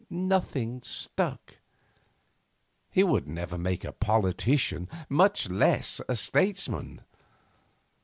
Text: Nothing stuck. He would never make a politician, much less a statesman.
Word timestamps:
Nothing 0.09 0.81
stuck. 0.81 1.57
He 2.89 3.03
would 3.03 3.27
never 3.27 3.55
make 3.55 3.83
a 3.83 3.91
politician, 3.91 4.89
much 5.09 5.51
less 5.51 6.01
a 6.09 6.15
statesman. 6.15 7.01